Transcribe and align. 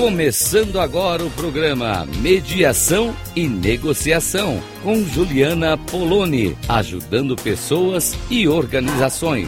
Começando 0.00 0.80
agora 0.80 1.22
o 1.22 1.30
programa 1.32 2.06
Mediação 2.22 3.14
e 3.36 3.46
Negociação 3.46 4.58
com 4.82 5.04
Juliana 5.04 5.76
Poloni, 5.76 6.56
ajudando 6.66 7.36
pessoas 7.36 8.14
e 8.30 8.48
organizações. 8.48 9.46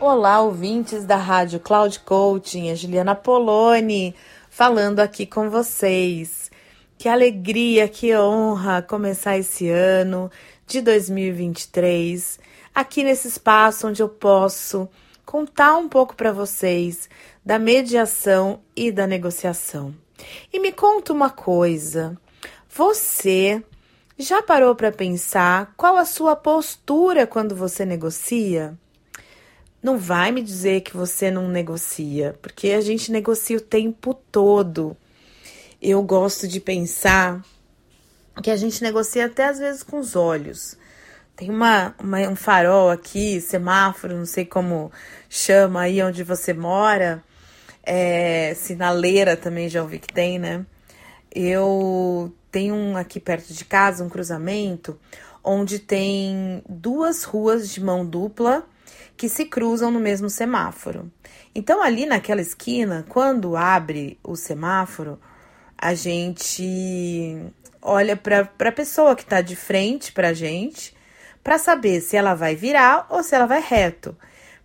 Olá, 0.00 0.40
ouvintes 0.42 1.04
da 1.04 1.16
Rádio 1.16 1.58
Cloud 1.58 1.98
Coaching, 1.98 2.68
é 2.68 2.76
Juliana 2.76 3.16
Poloni 3.16 4.14
falando 4.48 5.00
aqui 5.00 5.26
com 5.26 5.50
vocês. 5.50 6.52
Que 6.96 7.08
alegria, 7.08 7.88
que 7.88 8.16
honra 8.16 8.80
começar 8.80 9.36
esse 9.36 9.68
ano 9.68 10.30
de 10.68 10.80
2023 10.80 12.46
aqui 12.76 13.02
nesse 13.02 13.26
espaço 13.26 13.88
onde 13.88 14.02
eu 14.02 14.08
posso 14.08 14.86
contar 15.24 15.78
um 15.78 15.88
pouco 15.88 16.14
para 16.14 16.30
vocês 16.30 17.08
da 17.42 17.58
mediação 17.58 18.60
e 18.76 18.92
da 18.92 19.06
negociação. 19.06 19.94
E 20.52 20.60
me 20.60 20.70
conta 20.70 21.10
uma 21.10 21.30
coisa: 21.30 22.16
você 22.68 23.64
já 24.18 24.42
parou 24.42 24.74
para 24.74 24.92
pensar 24.92 25.72
qual 25.74 25.96
a 25.96 26.04
sua 26.04 26.36
postura 26.36 27.26
quando 27.26 27.56
você 27.56 27.86
negocia? 27.86 28.76
Não 29.82 29.96
vai 29.96 30.30
me 30.30 30.42
dizer 30.42 30.82
que 30.82 30.96
você 30.96 31.30
não 31.30 31.48
negocia, 31.48 32.38
porque 32.42 32.70
a 32.70 32.80
gente 32.82 33.10
negocia 33.10 33.56
o 33.56 33.60
tempo 33.60 34.12
todo. 34.30 34.94
Eu 35.80 36.02
gosto 36.02 36.46
de 36.46 36.60
pensar 36.60 37.42
que 38.42 38.50
a 38.50 38.56
gente 38.56 38.82
negocia 38.82 39.26
até 39.26 39.46
às 39.46 39.58
vezes 39.58 39.82
com 39.82 39.98
os 39.98 40.14
olhos. 40.14 40.76
Tem 41.36 41.50
uma, 41.50 41.94
uma, 42.02 42.18
um 42.20 42.34
farol 42.34 42.90
aqui, 42.90 43.42
semáforo, 43.42 44.16
não 44.16 44.24
sei 44.24 44.46
como 44.46 44.90
chama 45.28 45.82
aí 45.82 46.02
onde 46.02 46.24
você 46.24 46.54
mora. 46.54 47.22
É, 47.82 48.54
sinaleira 48.54 49.36
também 49.36 49.68
já 49.68 49.82
ouvi 49.82 49.98
que 49.98 50.12
tem, 50.12 50.38
né? 50.38 50.64
Eu 51.30 52.34
tenho 52.50 52.74
um 52.74 52.96
aqui 52.96 53.20
perto 53.20 53.52
de 53.52 53.66
casa, 53.66 54.02
um 54.02 54.08
cruzamento, 54.08 54.98
onde 55.44 55.78
tem 55.78 56.62
duas 56.66 57.22
ruas 57.22 57.68
de 57.68 57.84
mão 57.84 58.04
dupla 58.04 58.66
que 59.14 59.28
se 59.28 59.44
cruzam 59.44 59.90
no 59.90 60.00
mesmo 60.00 60.30
semáforo. 60.30 61.12
Então, 61.54 61.82
ali 61.82 62.06
naquela 62.06 62.40
esquina, 62.40 63.04
quando 63.10 63.56
abre 63.56 64.18
o 64.24 64.36
semáforo, 64.36 65.20
a 65.76 65.92
gente 65.92 67.36
olha 67.82 68.16
para 68.16 68.48
a 68.58 68.72
pessoa 68.72 69.14
que 69.14 69.22
está 69.22 69.42
de 69.42 69.54
frente 69.54 70.12
para 70.12 70.28
a 70.28 70.34
gente 70.34 70.95
para 71.46 71.58
saber 71.58 72.00
se 72.00 72.16
ela 72.16 72.34
vai 72.34 72.56
virar 72.56 73.06
ou 73.08 73.22
se 73.22 73.32
ela 73.32 73.46
vai 73.46 73.60
reto. 73.60 74.16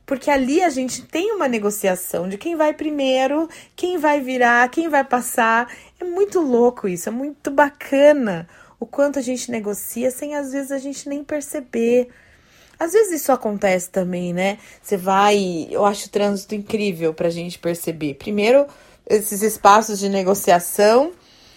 Porque 0.03 0.31
ali 0.31 0.63
a 0.63 0.69
gente 0.71 1.03
tem 1.03 1.31
uma 1.31 1.47
negociação 1.47 2.27
de 2.27 2.39
quem 2.39 2.55
vai 2.55 2.73
primeiro, 2.73 3.47
quem 3.75 3.99
vai 3.99 4.19
virar, 4.19 4.67
quem 4.69 4.89
vai 4.89 5.03
passar. 5.03 5.71
É 5.99 6.03
muito 6.03 6.39
louco 6.41 6.87
isso, 6.87 7.07
é 7.07 7.11
muito 7.11 7.51
bacana 7.51 8.49
o 8.79 8.87
quanto 8.87 9.19
a 9.19 9.21
gente 9.21 9.51
negocia 9.51 10.09
sem 10.09 10.33
às 10.33 10.53
vezes 10.53 10.71
a 10.71 10.79
gente 10.79 11.07
nem 11.07 11.23
perceber. 11.23 12.09
Às 12.79 12.93
vezes 12.93 13.21
isso 13.21 13.31
acontece 13.31 13.91
também, 13.91 14.33
né? 14.33 14.57
Você 14.81 14.97
vai, 14.97 15.67
eu 15.69 15.85
acho 15.85 16.07
o 16.07 16.09
trânsito 16.09 16.55
incrível 16.55 17.13
para 17.13 17.27
a 17.27 17.31
gente 17.31 17.59
perceber. 17.59 18.15
Primeiro, 18.15 18.65
esses 19.07 19.43
espaços 19.43 19.99
de 19.99 20.09
negociação 20.09 21.11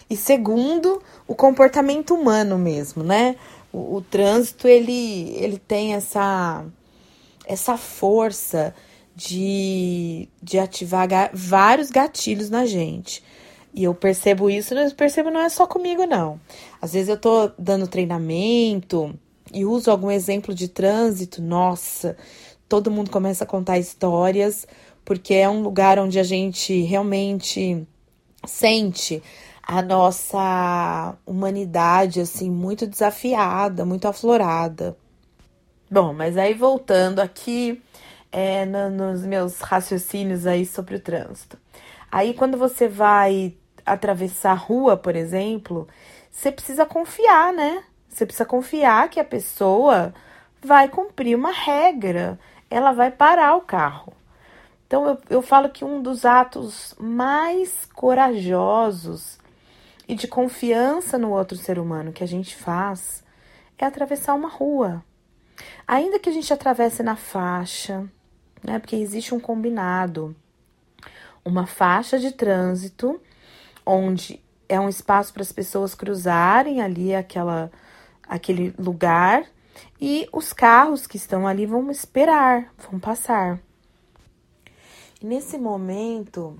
e 0.09 0.17
segundo, 0.17 1.03
o 1.27 1.35
comportamento 1.35 2.15
humano 2.15 2.59
mesmo, 2.59 3.03
né? 3.03 3.37
O, 3.75 3.97
o 3.97 4.01
trânsito 4.01 4.69
ele, 4.69 5.35
ele 5.37 5.59
tem 5.59 5.95
essa, 5.95 6.65
essa 7.45 7.77
força 7.77 8.73
de, 9.17 10.29
de 10.41 10.59
ativar 10.61 11.09
ga 11.09 11.31
vários 11.35 11.91
gatilhos 11.91 12.49
na 12.49 12.65
gente. 12.65 13.23
E 13.75 13.83
eu 13.83 13.93
percebo 13.93 14.49
isso, 14.49 14.73
eu 14.73 14.95
percebo 14.95 15.31
não 15.31 15.41
é 15.41 15.49
só 15.49 15.67
comigo, 15.67 16.07
não. 16.07 16.41
Às 16.81 16.93
vezes 16.93 17.09
eu 17.09 17.17
tô 17.17 17.51
dando 17.59 17.89
treinamento 17.89 19.13
e 19.53 19.65
uso 19.65 19.91
algum 19.91 20.11
exemplo 20.11 20.55
de 20.55 20.69
trânsito, 20.69 21.43
nossa, 21.43 22.17
todo 22.69 22.91
mundo 22.91 23.11
começa 23.11 23.43
a 23.43 23.47
contar 23.47 23.79
histórias, 23.79 24.67
porque 25.05 25.35
é 25.35 25.49
um 25.49 25.63
lugar 25.63 25.99
onde 25.99 26.21
a 26.21 26.23
gente 26.23 26.83
realmente 26.83 27.85
sente 28.47 29.21
a 29.67 29.81
nossa 29.81 31.17
humanidade 31.27 32.21
assim 32.21 32.51
muito 32.51 32.87
desafiada, 32.87 33.85
muito 33.85 34.07
aflorada. 34.07 34.97
Bom, 35.91 36.13
mas 36.13 36.37
aí 36.37 36.55
voltando 36.55 37.21
aqui 37.21 37.83
é, 38.31 38.67
no, 38.67 38.91
nos 38.91 39.25
meus 39.25 39.61
raciocínios 39.61 40.47
aí 40.47 40.67
sobre 40.67 40.97
o 40.97 41.01
trânsito. 41.01 41.59
Aí 42.13 42.35
quando 42.35 42.59
você 42.59 42.89
vai 42.89 43.55
atravessar 43.87 44.53
a 44.53 44.55
rua, 44.55 44.97
por 44.97 45.17
exemplo, 45.17 45.89
você 46.31 46.53
precisa 46.53 46.85
confiar, 46.85 47.53
né? 47.53 47.85
Você 48.09 48.27
precisa 48.27 48.45
confiar 48.45 49.09
que 49.09 49.19
a 49.19 49.25
pessoa 49.25 50.15
vai 50.63 50.89
cumprir 50.89 51.37
uma 51.37 51.53
regra, 51.53 52.39
ela 52.71 52.93
vai 52.93 53.11
parar 53.11 53.57
o 53.57 53.63
carro. 53.63 54.13
Então 54.87 55.07
eu, 55.07 55.19
eu 55.31 55.43
falo 55.43 55.71
que 55.71 55.85
um 55.85 56.03
dos 56.03 56.25
atos 56.25 56.95
mais 56.99 57.87
corajosos 57.95 59.39
e 60.09 60.15
de 60.15 60.29
confiança 60.29 61.19
no 61.19 61.31
outro 61.31 61.57
ser 61.57 61.79
humano 61.79 62.13
que 62.13 62.23
a 62.23 62.29
gente 62.29 62.55
faz 62.55 63.25
é 63.79 63.85
atravessar 63.85 64.35
uma 64.35 64.49
rua. 64.49 65.05
Ainda 65.87 66.19
que 66.19 66.29
a 66.29 66.33
gente 66.33 66.53
atravesse 66.53 67.03
na 67.03 67.17
faixa, 67.17 68.09
né? 68.63 68.79
Porque 68.79 68.97
existe 68.97 69.35
um 69.35 69.41
combinado. 69.41 70.35
Uma 71.45 71.67
faixa 71.67 72.19
de 72.19 72.33
trânsito 72.33 73.21
onde 73.85 74.43
é 74.69 74.81
um 74.81 74.89
espaço 74.89 75.33
para 75.33 75.43
as 75.43 75.53
pessoas 75.53 75.95
cruzarem 75.95 76.81
ali 76.81 77.15
aquela 77.15 77.71
aquele 78.27 78.75
lugar 78.79 79.45
e 80.01 80.27
os 80.33 80.53
carros 80.53 81.07
que 81.07 81.19
estão 81.19 81.47
ali 81.47 81.67
vão 81.67 81.91
esperar, 81.91 82.73
vão 82.91 82.99
passar. 82.99 83.61
E 85.21 85.27
nesse 85.27 85.59
momento, 85.59 86.57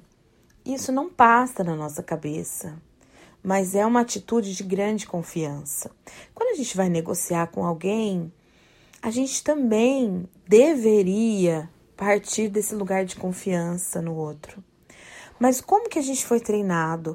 isso 0.65 0.93
não 0.93 1.09
passa 1.09 1.65
na 1.65 1.75
nossa 1.75 2.03
cabeça 2.03 2.77
mas 3.45 3.75
é 3.75 3.85
uma 3.85 4.01
atitude 4.01 4.55
de 4.55 4.63
grande 4.63 5.07
confiança. 5.07 5.91
Quando 6.35 6.55
a 6.55 6.57
gente 6.57 6.75
vai 6.75 6.89
negociar 6.89 7.49
com 7.49 7.63
alguém, 7.63 8.33
a 9.03 9.11
gente 9.11 9.45
também 9.45 10.27
deveria 10.49 11.69
partir 11.95 12.49
desse 12.49 12.75
lugar 12.75 13.05
de 13.05 13.17
confiança 13.17 14.01
no 14.01 14.15
outro. 14.15 14.65
Mas 15.39 15.61
como 15.61 15.91
que 15.91 15.99
a 15.99 16.03
gente 16.03 16.25
foi 16.25 16.41
treinado? 16.41 17.15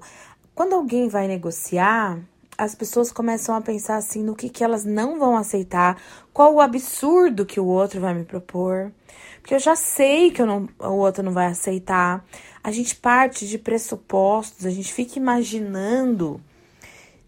Quando 0.53 0.73
alguém 0.73 1.09
vai 1.09 1.28
negociar, 1.28 2.19
as 2.59 2.75
pessoas 2.75 3.09
começam 3.09 3.56
a 3.56 3.62
pensar 3.62 3.96
assim 3.96 4.22
no 4.22 4.36
que, 4.36 4.50
que 4.50 4.66
elas 4.66 4.84
não 4.84 5.18
vão 5.18 5.38
aceitar, 5.38 5.97
qual 6.34 6.53
o 6.53 6.59
absurdo 6.59 7.46
que 7.46 7.58
o 7.58 7.66
outro 7.66 8.02
vai 8.02 8.14
me 8.14 8.25
propor. 8.25 8.92
Porque 9.40 9.56
eu 9.56 9.59
já 9.59 9.78
sei 9.78 10.30
que 10.30 10.42
eu 10.42 10.46
não, 10.46 10.68
o 10.78 10.97
outro 10.97 11.24
não 11.24 11.31
vai 11.31 11.47
aceitar. 11.47 12.25
A 12.62 12.70
gente 12.70 12.97
parte 12.97 13.47
de 13.47 13.58
pressupostos, 13.58 14.66
a 14.66 14.70
gente 14.70 14.92
fica 14.92 15.18
imaginando 15.18 16.42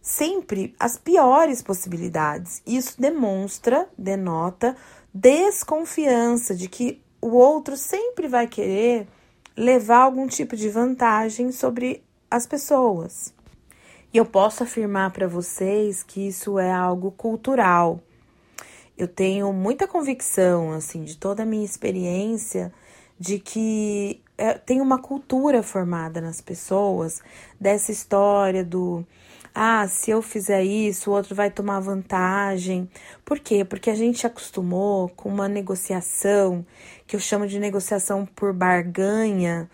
sempre 0.02 0.76
as 0.78 0.98
piores 0.98 1.62
possibilidades. 1.62 2.62
Isso 2.68 3.00
demonstra, 3.00 3.88
denota 3.98 4.76
desconfiança 5.14 6.54
de 6.54 6.68
que 6.68 7.02
o 7.22 7.36
outro 7.36 7.78
sempre 7.78 8.28
vai 8.28 8.48
querer 8.48 9.08
levar 9.56 10.00
algum 10.00 10.28
tipo 10.28 10.58
de 10.58 10.68
vantagem 10.68 11.54
sobre 11.54 12.04
as 12.30 12.46
pessoas. 12.46 13.34
E 14.14 14.18
eu 14.18 14.26
posso 14.26 14.64
afirmar 14.64 15.12
para 15.12 15.28
vocês 15.28 16.04
que 16.04 16.28
isso 16.28 16.60
é 16.60 16.72
algo 16.72 17.12
cultural. 17.12 18.00
Eu 18.98 19.08
tenho 19.08 19.52
muita 19.54 19.88
convicção, 19.88 20.72
assim, 20.74 21.04
de 21.04 21.18
toda 21.18 21.44
a 21.44 21.46
minha 21.46 21.64
experiência, 21.64 22.74
de 23.18 23.40
que 23.40 24.22
é, 24.38 24.54
tem 24.54 24.82
uma 24.82 25.00
cultura 25.00 25.64
formada 25.64 26.20
nas 26.20 26.42
pessoas 26.42 27.22
dessa 27.60 27.92
história 27.92 28.66
do 28.66 29.06
ah, 29.54 29.86
se 29.88 30.12
eu 30.12 30.22
fizer 30.22 30.64
isso, 30.64 31.12
o 31.12 31.14
outro 31.14 31.36
vai 31.36 31.50
tomar 31.52 31.80
vantagem. 31.82 32.90
Por 33.26 33.38
quê? 33.40 33.66
Porque 33.66 33.90
a 33.90 33.96
gente 33.96 34.26
acostumou 34.26 35.10
com 35.10 35.30
uma 35.30 35.48
negociação 35.50 36.66
que 37.06 37.16
eu 37.16 37.20
chamo 37.20 37.46
de 37.46 37.60
negociação 37.60 38.26
por 38.26 38.54
barganha, 38.54 39.70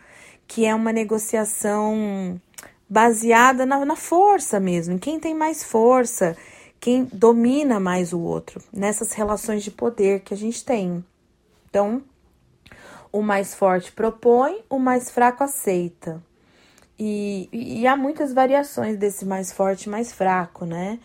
que 0.48 0.66
é 0.66 0.74
uma 0.74 0.92
negociação 0.92 2.42
baseada 2.90 3.66
na, 3.66 3.84
na 3.86 3.96
força 3.96 4.60
mesmo, 4.60 4.96
em 4.96 4.98
quem 4.98 5.20
tem 5.20 5.34
mais 5.34 5.64
força, 5.64 6.36
quem 6.80 7.06
domina 7.12 7.80
mais 7.80 8.14
o 8.14 8.20
outro, 8.20 8.62
nessas 8.72 9.14
relações 9.14 9.64
de 9.64 9.72
poder 9.72 10.22
que 10.22 10.34
a 10.34 10.38
gente 10.38 10.64
tem. 10.64 11.04
Então, 11.70 12.02
o 13.12 13.22
mais 13.22 13.54
forte 13.54 13.92
propõe, 13.92 14.64
o 14.70 14.80
mais 14.80 15.10
fraco 15.10 15.44
aceita. 15.44 16.22
E, 17.00 17.48
e, 17.52 17.86
há 17.86 17.96
muitas 17.96 18.34
variações 18.34 18.98
desse 18.98 19.24
mais 19.24 19.52
forte 19.52 19.84
e 19.84 19.90
mais 19.90 20.12
fraco, 20.12 20.66
né? 20.66 20.98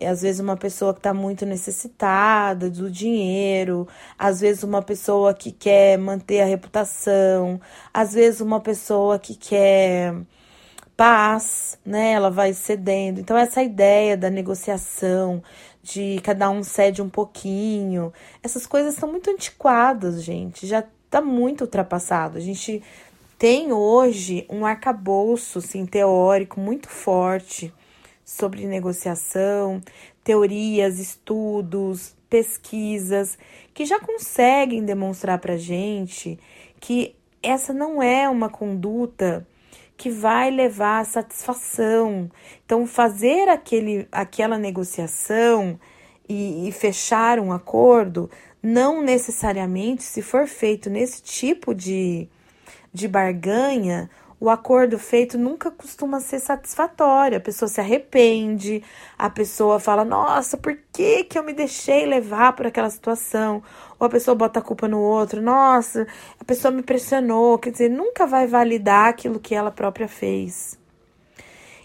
é 0.00 0.08
às 0.08 0.22
vezes 0.22 0.40
uma 0.40 0.56
pessoa 0.56 0.92
que 0.94 1.00
está 1.00 1.12
muito 1.12 1.44
necessitada 1.44 2.70
do 2.70 2.90
dinheiro, 2.90 3.86
às 4.18 4.40
vezes 4.40 4.62
uma 4.62 4.80
pessoa 4.80 5.34
que 5.34 5.50
quer 5.50 5.98
manter 5.98 6.40
a 6.40 6.44
reputação, 6.44 7.60
às 7.92 8.14
vezes 8.14 8.40
uma 8.40 8.60
pessoa 8.60 9.18
que 9.18 9.34
quer 9.34 10.14
paz, 10.98 11.78
né? 11.86 12.10
Ela 12.10 12.28
vai 12.28 12.52
cedendo. 12.52 13.20
Então, 13.20 13.36
essa 13.36 13.62
ideia 13.62 14.16
da 14.16 14.28
negociação, 14.28 15.40
de 15.80 16.20
cada 16.24 16.50
um 16.50 16.64
cede 16.64 17.00
um 17.00 17.08
pouquinho, 17.08 18.12
essas 18.42 18.66
coisas 18.66 18.94
são 18.94 19.08
muito 19.08 19.30
antiquadas, 19.30 20.24
gente. 20.24 20.66
Já 20.66 20.84
está 21.04 21.20
muito 21.20 21.60
ultrapassado. 21.60 22.36
A 22.36 22.40
gente 22.40 22.82
tem 23.38 23.72
hoje 23.72 24.44
um 24.50 24.66
arcabouço 24.66 25.60
assim, 25.60 25.86
teórico 25.86 26.58
muito 26.58 26.88
forte 26.88 27.72
sobre 28.24 28.66
negociação, 28.66 29.80
teorias, 30.24 30.98
estudos, 30.98 32.12
pesquisas 32.28 33.38
que 33.72 33.86
já 33.86 34.00
conseguem 34.00 34.84
demonstrar 34.84 35.38
para 35.38 35.56
gente 35.56 36.40
que 36.80 37.14
essa 37.40 37.72
não 37.72 38.02
é 38.02 38.28
uma 38.28 38.48
conduta 38.48 39.46
que 39.98 40.08
vai 40.08 40.48
levar 40.48 41.00
à 41.00 41.04
satisfação. 41.04 42.30
Então, 42.64 42.86
fazer 42.86 43.48
aquele, 43.48 44.06
aquela 44.12 44.56
negociação 44.56 45.78
e, 46.28 46.68
e 46.68 46.72
fechar 46.72 47.40
um 47.40 47.52
acordo, 47.52 48.30
não 48.62 49.02
necessariamente, 49.02 50.04
se 50.04 50.22
for 50.22 50.46
feito 50.46 50.88
nesse 50.88 51.20
tipo 51.20 51.74
de, 51.74 52.28
de 52.94 53.08
barganha, 53.08 54.08
o 54.40 54.48
acordo 54.48 54.98
feito 54.98 55.36
nunca 55.36 55.70
costuma 55.70 56.20
ser 56.20 56.38
satisfatório. 56.38 57.38
A 57.38 57.40
pessoa 57.40 57.68
se 57.68 57.80
arrepende, 57.80 58.82
a 59.18 59.28
pessoa 59.28 59.80
fala: 59.80 60.04
Nossa, 60.04 60.56
por 60.56 60.78
que, 60.92 61.24
que 61.24 61.38
eu 61.38 61.42
me 61.42 61.52
deixei 61.52 62.06
levar 62.06 62.52
por 62.54 62.66
aquela 62.66 62.90
situação? 62.90 63.62
Ou 63.98 64.06
a 64.06 64.10
pessoa 64.10 64.34
bota 64.34 64.60
a 64.60 64.62
culpa 64.62 64.86
no 64.86 65.00
outro: 65.00 65.42
Nossa, 65.42 66.06
a 66.40 66.44
pessoa 66.44 66.70
me 66.70 66.82
pressionou. 66.82 67.58
Quer 67.58 67.72
dizer, 67.72 67.88
nunca 67.90 68.26
vai 68.26 68.46
validar 68.46 69.08
aquilo 69.08 69.40
que 69.40 69.54
ela 69.54 69.70
própria 69.70 70.06
fez. 70.06 70.78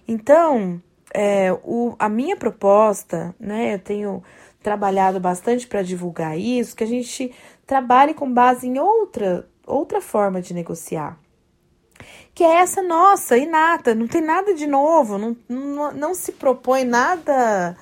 Então, 0.08 0.82
é, 1.14 1.52
o, 1.64 1.96
a 1.98 2.10
minha 2.10 2.38
proposta, 2.38 3.34
né, 3.40 3.76
eu 3.76 3.80
tenho 3.80 4.24
trabalhado 4.62 5.20
bastante 5.20 5.68
para 5.68 5.82
divulgar 5.82 6.38
isso, 6.38 6.76
que 6.76 6.84
a 6.84 6.88
gente 6.88 7.34
trabalhe 7.66 8.14
com 8.14 8.32
base 8.32 8.68
em 8.68 8.80
outra, 8.80 9.48
outra 9.66 10.02
forma 10.02 10.42
de 10.42 10.54
negociar 10.54 11.23
que 12.34 12.44
é 12.44 12.56
essa 12.58 12.82
nossa, 12.82 13.38
inata, 13.38 13.94
não 13.94 14.08
tem 14.08 14.22
nada 14.22 14.54
de 14.54 14.66
novo, 14.66 15.18
não, 15.18 15.38
não, 15.48 15.92
não 15.92 16.16
se 16.16 16.32
propõe 16.32 16.84
nada 16.84 17.76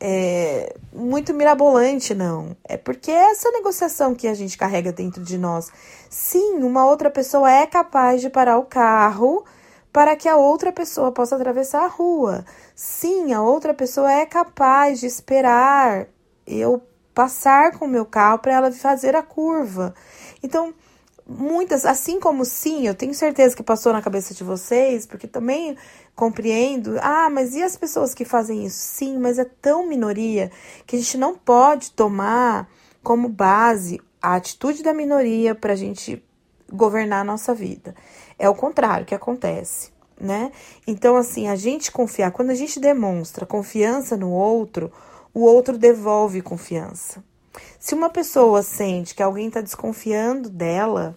é, 0.00 0.76
muito 0.92 1.34
mirabolante, 1.34 2.14
não. 2.14 2.56
É 2.64 2.76
porque 2.76 3.10
é 3.10 3.30
essa 3.30 3.50
negociação 3.50 4.14
que 4.14 4.28
a 4.28 4.34
gente 4.34 4.56
carrega 4.56 4.92
dentro 4.92 5.22
de 5.22 5.36
nós. 5.36 5.70
Sim, 6.08 6.62
uma 6.62 6.86
outra 6.86 7.10
pessoa 7.10 7.50
é 7.50 7.66
capaz 7.66 8.20
de 8.20 8.30
parar 8.30 8.58
o 8.58 8.64
carro 8.64 9.44
para 9.92 10.14
que 10.14 10.28
a 10.28 10.36
outra 10.36 10.72
pessoa 10.72 11.10
possa 11.10 11.34
atravessar 11.36 11.84
a 11.84 11.88
rua. 11.88 12.44
Sim, 12.74 13.32
a 13.32 13.42
outra 13.42 13.74
pessoa 13.74 14.12
é 14.12 14.24
capaz 14.24 15.00
de 15.00 15.06
esperar 15.06 16.06
eu 16.46 16.82
passar 17.14 17.76
com 17.76 17.84
o 17.84 17.88
meu 17.88 18.06
carro 18.06 18.38
para 18.38 18.52
ela 18.52 18.72
fazer 18.72 19.16
a 19.16 19.22
curva. 19.22 19.92
Então, 20.42 20.72
muitas, 21.28 21.84
assim 21.84 22.18
como 22.18 22.44
sim, 22.44 22.86
eu 22.86 22.94
tenho 22.94 23.12
certeza 23.12 23.54
que 23.54 23.62
passou 23.62 23.92
na 23.92 24.00
cabeça 24.00 24.32
de 24.32 24.42
vocês, 24.42 25.04
porque 25.04 25.26
também 25.26 25.76
compreendo. 26.16 26.96
Ah, 27.00 27.28
mas 27.28 27.54
e 27.54 27.62
as 27.62 27.76
pessoas 27.76 28.14
que 28.14 28.24
fazem 28.24 28.64
isso? 28.64 28.78
Sim, 28.78 29.18
mas 29.18 29.38
é 29.38 29.44
tão 29.44 29.86
minoria 29.86 30.50
que 30.86 30.96
a 30.96 30.98
gente 30.98 31.18
não 31.18 31.36
pode 31.36 31.90
tomar 31.90 32.68
como 33.02 33.28
base 33.28 34.00
a 34.20 34.34
atitude 34.34 34.82
da 34.82 34.94
minoria 34.94 35.54
para 35.54 35.74
a 35.74 35.76
gente 35.76 36.24
governar 36.72 37.20
a 37.20 37.24
nossa 37.24 37.54
vida. 37.54 37.94
É 38.38 38.48
o 38.48 38.54
contrário 38.54 39.06
que 39.06 39.14
acontece, 39.14 39.92
né? 40.18 40.50
Então, 40.86 41.16
assim, 41.16 41.48
a 41.48 41.56
gente 41.56 41.92
confiar, 41.92 42.30
quando 42.30 42.50
a 42.50 42.54
gente 42.54 42.80
demonstra 42.80 43.46
confiança 43.46 44.16
no 44.16 44.30
outro, 44.30 44.90
o 45.32 45.42
outro 45.42 45.76
devolve 45.76 46.40
confiança. 46.42 47.22
Se 47.78 47.94
uma 47.94 48.10
pessoa 48.10 48.62
sente 48.62 49.14
que 49.14 49.22
alguém 49.22 49.48
está 49.48 49.60
desconfiando 49.60 50.48
dela, 50.48 51.16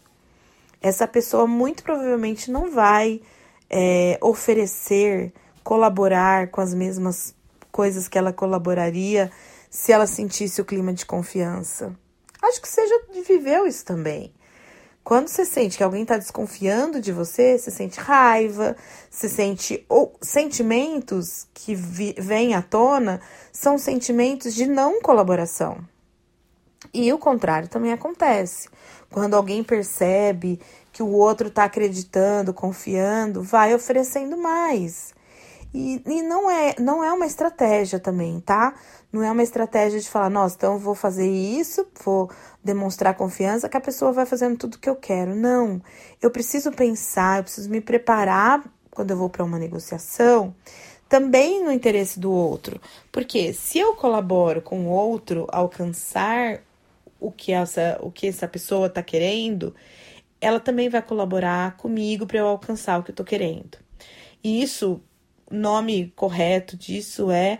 essa 0.81 1.07
pessoa 1.07 1.45
muito 1.45 1.83
provavelmente 1.83 2.49
não 2.49 2.71
vai 2.71 3.21
é, 3.69 4.17
oferecer, 4.21 5.33
colaborar 5.63 6.49
com 6.49 6.61
as 6.61 6.73
mesmas 6.73 7.35
coisas 7.71 8.07
que 8.07 8.17
ela 8.17 8.33
colaboraria 8.33 9.31
se 9.69 9.91
ela 9.91 10.05
sentisse 10.05 10.59
o 10.59 10.65
clima 10.65 10.93
de 10.93 11.05
confiança. 11.05 11.95
Acho 12.41 12.61
que 12.61 12.67
você 12.67 12.85
já 12.87 12.99
viveu 13.27 13.67
isso 13.67 13.85
também. 13.85 14.33
Quando 15.03 15.29
você 15.29 15.45
sente 15.45 15.77
que 15.77 15.83
alguém 15.83 16.03
está 16.03 16.17
desconfiando 16.17 17.01
de 17.01 17.11
você, 17.11 17.57
você 17.57 17.71
sente 17.71 17.99
raiva, 17.99 18.75
você 19.09 19.27
sente 19.27 19.83
ou 19.89 20.13
sentimentos 20.21 21.47
que 21.53 21.73
vêm 21.73 22.53
à 22.53 22.61
tona 22.61 23.19
são 23.51 23.77
sentimentos 23.77 24.53
de 24.53 24.67
não 24.67 25.01
colaboração. 25.01 25.79
E 26.93 27.11
o 27.13 27.17
contrário 27.17 27.67
também 27.67 27.91
acontece. 27.91 28.69
Quando 29.09 29.35
alguém 29.35 29.63
percebe 29.63 30.59
que 30.91 31.03
o 31.03 31.09
outro 31.09 31.47
está 31.47 31.65
acreditando, 31.65 32.53
confiando, 32.53 33.41
vai 33.41 33.73
oferecendo 33.73 34.38
mais. 34.38 35.13
E, 35.73 36.01
e, 36.05 36.21
não, 36.21 36.51
é, 36.51 36.75
não 36.79 37.03
é 37.03 37.13
uma 37.13 37.25
estratégia 37.25 37.99
também, 37.99 38.41
tá? 38.41 38.73
Não 39.11 39.23
é 39.23 39.31
uma 39.31 39.43
estratégia 39.43 39.99
de 39.99 40.09
falar, 40.09 40.29
nossa, 40.29 40.55
então 40.55 40.73
eu 40.73 40.79
vou 40.79 40.95
fazer 40.95 41.29
isso, 41.29 41.88
vou 42.03 42.29
demonstrar 42.63 43.15
confiança, 43.15 43.69
que 43.69 43.77
a 43.77 43.81
pessoa 43.81 44.11
vai 44.11 44.25
fazendo 44.25 44.57
tudo 44.57 44.77
que 44.77 44.89
eu 44.89 44.95
quero. 44.95 45.33
Não. 45.33 45.81
Eu 46.21 46.29
preciso 46.29 46.71
pensar, 46.71 47.39
eu 47.39 47.43
preciso 47.43 47.69
me 47.69 47.79
preparar 47.79 48.63
quando 48.89 49.11
eu 49.11 49.17
vou 49.17 49.29
para 49.29 49.43
uma 49.43 49.57
negociação, 49.57 50.53
também 51.07 51.63
no 51.63 51.71
interesse 51.71 52.19
do 52.19 52.31
outro. 52.31 52.79
Porque 53.11 53.53
se 53.53 53.79
eu 53.79 53.95
colaboro 53.95 54.61
com 54.61 54.88
o 54.88 54.89
outro 54.89 55.47
alcançar 55.51 56.61
o 57.21 57.31
que 57.31 57.53
essa, 57.53 57.97
o 58.01 58.12
que 58.12 58.27
essa 58.27 58.47
pessoa 58.47 58.88
está 58.88 59.03
querendo, 59.03 59.73
ela 60.41 60.59
também 60.59 60.89
vai 60.89 61.01
colaborar 61.03 61.77
comigo 61.77 62.25
para 62.25 62.39
eu 62.39 62.47
alcançar 62.47 63.00
o 63.00 63.03
que 63.03 63.12
eu 63.12 63.13
estou 63.13 63.25
querendo. 63.25 63.77
E 64.44 64.62
isso, 64.62 65.00
o 65.50 65.56
nome 65.56 66.12
correto 66.15 66.75
disso 66.75 67.29
é 67.29 67.59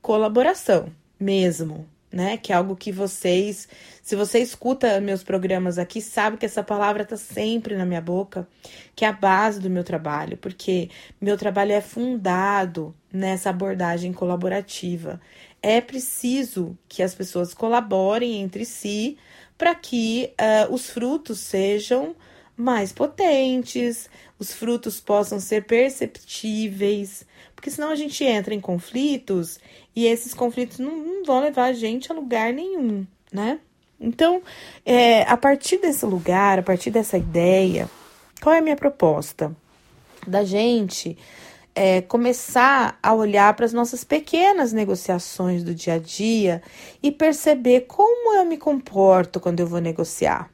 colaboração 0.00 0.90
mesmo, 1.20 1.86
né? 2.10 2.38
Que 2.38 2.52
é 2.52 2.56
algo 2.56 2.74
que 2.74 2.90
vocês, 2.90 3.68
se 4.02 4.16
você 4.16 4.38
escuta 4.38 4.98
meus 4.98 5.22
programas 5.22 5.78
aqui, 5.78 6.00
sabe 6.00 6.38
que 6.38 6.46
essa 6.46 6.62
palavra 6.62 7.02
está 7.02 7.18
sempre 7.18 7.76
na 7.76 7.84
minha 7.84 8.00
boca, 8.00 8.48
que 8.94 9.04
é 9.04 9.08
a 9.08 9.12
base 9.12 9.60
do 9.60 9.68
meu 9.68 9.84
trabalho, 9.84 10.38
porque 10.38 10.88
meu 11.20 11.36
trabalho 11.36 11.72
é 11.72 11.82
fundado 11.82 12.94
nessa 13.12 13.50
abordagem 13.50 14.12
colaborativa 14.12 15.20
é 15.66 15.80
preciso 15.80 16.78
que 16.88 17.02
as 17.02 17.12
pessoas 17.12 17.52
colaborem 17.52 18.40
entre 18.40 18.64
si 18.64 19.18
para 19.58 19.74
que 19.74 20.32
uh, 20.40 20.72
os 20.72 20.88
frutos 20.88 21.40
sejam 21.40 22.14
mais 22.56 22.92
potentes, 22.92 24.08
os 24.38 24.52
frutos 24.52 25.00
possam 25.00 25.40
ser 25.40 25.64
perceptíveis, 25.64 27.26
porque 27.52 27.68
senão 27.68 27.90
a 27.90 27.96
gente 27.96 28.22
entra 28.22 28.54
em 28.54 28.60
conflitos 28.60 29.58
e 29.94 30.06
esses 30.06 30.32
conflitos 30.32 30.78
não, 30.78 30.96
não 30.98 31.24
vão 31.24 31.40
levar 31.40 31.64
a 31.64 31.72
gente 31.72 32.12
a 32.12 32.14
lugar 32.14 32.52
nenhum, 32.52 33.04
né? 33.32 33.58
Então, 34.00 34.42
é, 34.84 35.22
a 35.22 35.36
partir 35.36 35.78
desse 35.78 36.06
lugar, 36.06 36.60
a 36.60 36.62
partir 36.62 36.92
dessa 36.92 37.18
ideia, 37.18 37.90
qual 38.40 38.54
é 38.54 38.58
a 38.58 38.62
minha 38.62 38.76
proposta? 38.76 39.50
Da 40.24 40.44
gente 40.44 41.18
é, 41.76 42.00
começar 42.00 42.98
a 43.02 43.12
olhar 43.12 43.54
para 43.54 43.66
as 43.66 43.72
nossas 43.74 44.02
pequenas 44.02 44.72
negociações 44.72 45.62
do 45.62 45.74
dia 45.74 45.94
a 45.94 45.98
dia 45.98 46.62
e 47.02 47.12
perceber 47.12 47.82
como 47.82 48.34
eu 48.34 48.46
me 48.46 48.56
comporto 48.56 49.38
quando 49.38 49.60
eu 49.60 49.66
vou 49.66 49.78
negociar. 49.78 50.50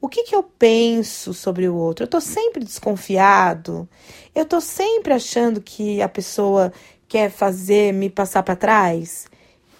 O 0.00 0.08
que, 0.08 0.24
que 0.24 0.34
eu 0.34 0.42
penso 0.42 1.34
sobre 1.34 1.68
o 1.68 1.76
outro? 1.76 2.04
Eu 2.04 2.06
estou 2.06 2.22
sempre 2.22 2.64
desconfiado? 2.64 3.86
Eu 4.34 4.44
estou 4.44 4.62
sempre 4.62 5.12
achando 5.12 5.60
que 5.60 6.00
a 6.00 6.08
pessoa 6.08 6.72
quer 7.06 7.30
fazer 7.30 7.92
me 7.92 8.08
passar 8.08 8.42
para 8.42 8.56
trás? 8.56 9.26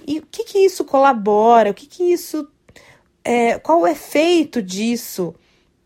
E 0.07 0.19
o 0.19 0.27
que, 0.31 0.45
que 0.45 0.59
isso 0.59 0.85
colabora? 0.85 1.71
O 1.71 1.75
que, 1.75 1.87
que 1.87 2.05
isso. 2.05 2.47
É, 3.25 3.59
qual 3.59 3.81
o 3.81 3.87
efeito 3.87 4.61
disso 4.61 5.35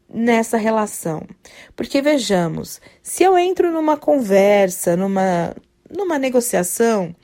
nessa 0.09 0.57
relação. 0.57 1.27
Porque 1.75 2.01
vejamos, 2.01 2.81
se 3.03 3.23
eu 3.23 3.37
entro 3.37 3.71
numa 3.71 3.97
conversa, 3.97 4.97
numa, 4.97 5.55
numa 5.91 6.19
negociação 6.19 7.15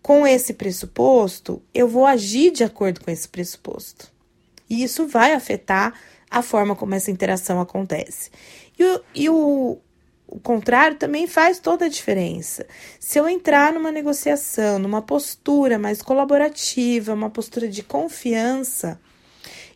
com 0.00 0.26
esse 0.26 0.54
pressuposto, 0.54 1.62
eu 1.72 1.86
vou 1.86 2.06
agir 2.06 2.50
de 2.50 2.64
acordo 2.64 3.00
com 3.00 3.10
esse 3.10 3.28
pressuposto. 3.28 4.10
E 4.68 4.82
isso 4.82 5.06
vai 5.06 5.32
afetar 5.32 5.94
a 6.30 6.42
forma 6.42 6.74
como 6.74 6.94
essa 6.94 7.10
interação 7.10 7.60
acontece. 7.60 8.30
E, 8.78 8.84
o, 8.84 9.00
e 9.14 9.28
o, 9.28 9.78
o 10.26 10.40
contrário 10.40 10.96
também 10.96 11.26
faz 11.26 11.58
toda 11.58 11.84
a 11.84 11.88
diferença. 11.88 12.66
Se 12.98 13.18
eu 13.18 13.28
entrar 13.28 13.72
numa 13.72 13.92
negociação, 13.92 14.78
numa 14.78 15.02
postura 15.02 15.78
mais 15.78 16.00
colaborativa, 16.00 17.12
uma 17.12 17.28
postura 17.28 17.68
de 17.68 17.82
confiança, 17.82 18.98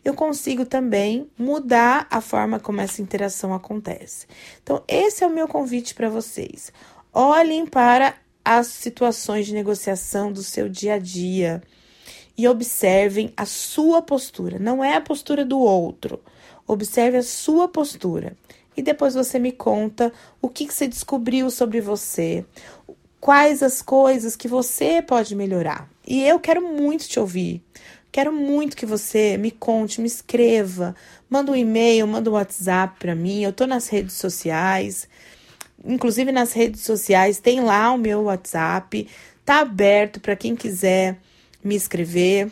eu 0.07 0.13
consigo 0.13 0.65
também 0.65 1.29
mudar 1.37 2.07
a 2.09 2.21
forma 2.21 2.61
como 2.61 2.79
essa 2.79 3.01
interação 3.01 3.53
acontece. 3.53 4.25
Então, 4.63 4.81
esse 4.87 5.21
é 5.21 5.27
o 5.27 5.29
meu 5.29 5.49
convite 5.49 5.93
para 5.93 6.09
vocês. 6.09 6.71
Olhem 7.13 7.65
para 7.65 8.15
as 8.43 8.67
situações 8.67 9.47
de 9.47 9.53
negociação 9.53 10.31
do 10.31 10.41
seu 10.41 10.69
dia 10.69 10.93
a 10.93 10.97
dia 10.97 11.61
e 12.37 12.47
observem 12.47 13.33
a 13.35 13.45
sua 13.45 14.01
postura, 14.01 14.57
não 14.57 14.81
é 14.81 14.95
a 14.95 15.01
postura 15.01 15.43
do 15.43 15.59
outro. 15.59 16.23
Observe 16.65 17.17
a 17.17 17.23
sua 17.23 17.67
postura 17.67 18.37
e 18.77 18.81
depois 18.81 19.13
você 19.13 19.37
me 19.37 19.51
conta 19.51 20.13
o 20.41 20.47
que, 20.47 20.67
que 20.67 20.73
você 20.73 20.87
descobriu 20.87 21.49
sobre 21.49 21.81
você, 21.81 22.45
quais 23.19 23.61
as 23.61 23.81
coisas 23.81 24.37
que 24.37 24.47
você 24.47 25.01
pode 25.01 25.35
melhorar. 25.35 25.89
E 26.07 26.23
eu 26.23 26.39
quero 26.39 26.61
muito 26.61 27.09
te 27.09 27.19
ouvir. 27.19 27.61
Quero 28.17 28.33
muito 28.33 28.75
que 28.75 28.83
você 28.83 29.37
me 29.37 29.51
conte, 29.51 30.01
me 30.01 30.07
escreva, 30.07 30.95
manda 31.29 31.51
um 31.51 31.55
e-mail, 31.55 32.07
manda 32.07 32.31
um 32.31 32.33
WhatsApp 32.33 32.95
para 32.97 33.13
mim. 33.13 33.43
Eu 33.43 33.53
tô 33.53 33.67
nas 33.67 33.89
redes 33.89 34.15
sociais. 34.15 35.07
Inclusive 35.85 36.31
nas 36.31 36.51
redes 36.51 36.81
sociais 36.81 37.39
tem 37.39 37.61
lá 37.61 37.91
o 37.91 37.97
meu 37.99 38.23
WhatsApp, 38.23 39.07
tá 39.45 39.59
aberto 39.59 40.19
para 40.19 40.35
quem 40.35 40.55
quiser 40.55 41.19
me 41.63 41.75
escrever. 41.75 42.51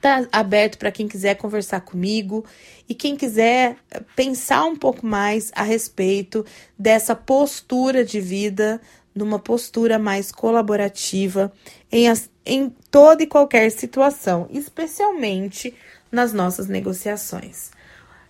Tá 0.00 0.26
aberto 0.32 0.78
para 0.78 0.90
quem 0.90 1.06
quiser 1.08 1.34
conversar 1.34 1.82
comigo 1.82 2.42
e 2.88 2.94
quem 2.94 3.16
quiser 3.16 3.76
pensar 4.16 4.64
um 4.64 4.76
pouco 4.76 5.04
mais 5.04 5.52
a 5.54 5.62
respeito 5.62 6.42
dessa 6.78 7.14
postura 7.14 8.02
de 8.02 8.18
vida, 8.18 8.80
numa 9.14 9.38
postura 9.38 9.98
mais 9.98 10.32
colaborativa 10.32 11.52
em, 11.90 12.08
as, 12.08 12.28
em 12.44 12.68
toda 12.90 13.22
e 13.22 13.26
qualquer 13.26 13.70
situação, 13.70 14.48
especialmente 14.50 15.74
nas 16.10 16.32
nossas 16.32 16.68
negociações. 16.68 17.70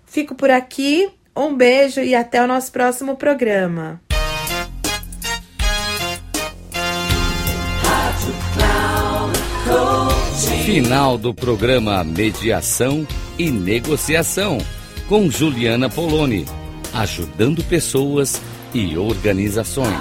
Fico 0.04 0.34
por 0.34 0.50
aqui, 0.50 1.10
um 1.34 1.54
beijo 1.54 2.00
e 2.00 2.14
até 2.14 2.42
o 2.42 2.46
nosso 2.46 2.70
próximo 2.70 3.16
programa. 3.16 4.00
Final 10.64 11.18
do 11.18 11.34
programa 11.34 12.02
Mediação 12.02 13.06
e 13.38 13.50
Negociação 13.50 14.58
com 15.08 15.30
Juliana 15.30 15.90
Poloni, 15.90 16.46
ajudando 16.92 17.62
pessoas 17.64 18.40
e 18.72 18.96
organizações. 18.96 20.00